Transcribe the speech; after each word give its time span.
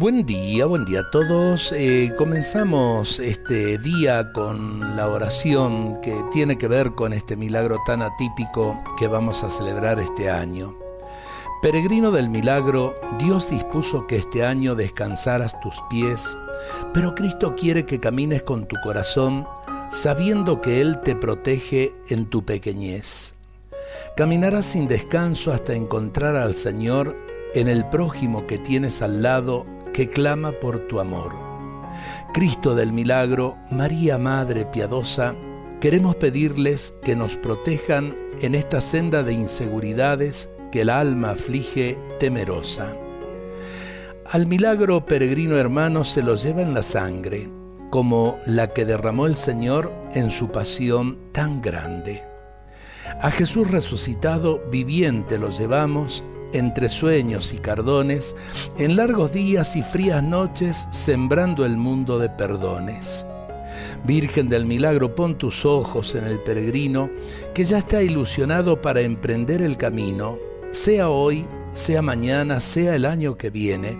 Buen 0.00 0.24
día, 0.24 0.64
buen 0.64 0.86
día 0.86 1.00
a 1.00 1.10
todos. 1.10 1.74
Eh, 1.76 2.14
comenzamos 2.16 3.20
este 3.20 3.76
día 3.76 4.32
con 4.32 4.96
la 4.96 5.06
oración 5.06 6.00
que 6.00 6.24
tiene 6.32 6.56
que 6.56 6.68
ver 6.68 6.92
con 6.92 7.12
este 7.12 7.36
milagro 7.36 7.76
tan 7.84 8.00
atípico 8.00 8.82
que 8.98 9.08
vamos 9.08 9.44
a 9.44 9.50
celebrar 9.50 10.00
este 10.00 10.30
año. 10.30 10.74
Peregrino 11.60 12.12
del 12.12 12.30
milagro, 12.30 12.94
Dios 13.18 13.50
dispuso 13.50 14.06
que 14.06 14.16
este 14.16 14.42
año 14.42 14.74
descansaras 14.74 15.60
tus 15.60 15.76
pies, 15.90 16.34
pero 16.94 17.14
Cristo 17.14 17.54
quiere 17.54 17.84
que 17.84 18.00
camines 18.00 18.42
con 18.42 18.66
tu 18.66 18.76
corazón, 18.82 19.46
sabiendo 19.90 20.62
que 20.62 20.80
Él 20.80 21.00
te 21.00 21.14
protege 21.14 21.94
en 22.08 22.24
tu 22.24 22.42
pequeñez. 22.42 23.34
Caminarás 24.16 24.64
sin 24.64 24.88
descanso 24.88 25.52
hasta 25.52 25.74
encontrar 25.74 26.36
al 26.36 26.54
Señor 26.54 27.18
en 27.52 27.68
el 27.68 27.84
prójimo 27.84 28.46
que 28.46 28.56
tienes 28.56 29.02
al 29.02 29.22
lado 29.22 29.66
que 29.92 30.08
clama 30.08 30.52
por 30.52 30.86
tu 30.88 31.00
amor. 31.00 31.34
Cristo 32.32 32.74
del 32.74 32.92
milagro, 32.92 33.56
María 33.70 34.18
Madre 34.18 34.64
piadosa, 34.64 35.34
queremos 35.80 36.16
pedirles 36.16 36.94
que 37.02 37.16
nos 37.16 37.36
protejan 37.36 38.14
en 38.40 38.54
esta 38.54 38.80
senda 38.80 39.22
de 39.22 39.32
inseguridades 39.32 40.48
que 40.70 40.82
el 40.82 40.90
alma 40.90 41.30
aflige 41.30 41.98
temerosa. 42.18 42.92
Al 44.30 44.46
milagro 44.46 45.04
peregrino 45.06 45.56
hermano 45.56 46.04
se 46.04 46.22
lo 46.22 46.36
lleva 46.36 46.62
en 46.62 46.74
la 46.74 46.82
sangre, 46.82 47.48
como 47.90 48.38
la 48.46 48.68
que 48.68 48.84
derramó 48.84 49.26
el 49.26 49.34
Señor 49.34 49.92
en 50.14 50.30
su 50.30 50.52
pasión 50.52 51.18
tan 51.32 51.60
grande. 51.60 52.22
A 53.20 53.30
Jesús 53.32 53.68
resucitado, 53.68 54.62
viviente 54.70 55.36
lo 55.36 55.50
llevamos, 55.50 56.24
entre 56.52 56.88
sueños 56.88 57.52
y 57.52 57.58
cardones, 57.58 58.34
en 58.78 58.96
largos 58.96 59.32
días 59.32 59.76
y 59.76 59.82
frías 59.82 60.22
noches, 60.22 60.88
sembrando 60.90 61.64
el 61.64 61.76
mundo 61.76 62.18
de 62.18 62.28
perdones. 62.28 63.26
Virgen 64.04 64.48
del 64.48 64.66
Milagro, 64.66 65.14
pon 65.14 65.36
tus 65.36 65.64
ojos 65.64 66.14
en 66.14 66.24
el 66.24 66.40
peregrino, 66.40 67.10
que 67.54 67.64
ya 67.64 67.78
está 67.78 68.02
ilusionado 68.02 68.80
para 68.80 69.00
emprender 69.00 69.62
el 69.62 69.76
camino, 69.76 70.38
sea 70.70 71.08
hoy, 71.08 71.44
sea 71.72 72.02
mañana, 72.02 72.60
sea 72.60 72.96
el 72.96 73.04
año 73.04 73.36
que 73.36 73.50
viene, 73.50 73.98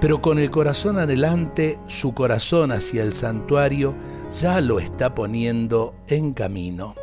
pero 0.00 0.20
con 0.20 0.38
el 0.38 0.50
corazón 0.50 0.98
adelante, 0.98 1.78
su 1.86 2.14
corazón 2.14 2.72
hacia 2.72 3.02
el 3.02 3.12
santuario 3.12 3.94
ya 4.30 4.60
lo 4.60 4.80
está 4.80 5.14
poniendo 5.14 5.94
en 6.08 6.32
camino. 6.32 6.94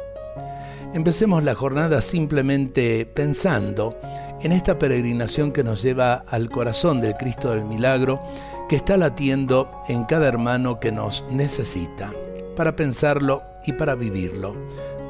Empecemos 0.93 1.43
la 1.43 1.55
jornada 1.55 2.01
simplemente 2.01 3.05
pensando 3.05 3.97
en 4.41 4.51
esta 4.51 4.77
peregrinación 4.77 5.51
que 5.51 5.63
nos 5.63 5.81
lleva 5.81 6.25
al 6.27 6.49
corazón 6.49 7.01
del 7.01 7.15
Cristo 7.15 7.51
del 7.51 7.65
Milagro 7.65 8.19
que 8.67 8.75
está 8.75 8.97
latiendo 8.97 9.71
en 9.87 10.03
cada 10.03 10.27
hermano 10.27 10.79
que 10.79 10.91
nos 10.91 11.23
necesita, 11.31 12.11
para 12.55 12.75
pensarlo 12.75 13.43
y 13.65 13.73
para 13.73 13.95
vivirlo. 13.95 14.55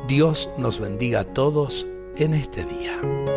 Dios 0.07 0.49
nos 0.57 0.79
bendiga 0.79 1.21
a 1.21 1.23
todos 1.23 1.88
en 2.17 2.33
este 2.33 2.66
día. 2.66 3.32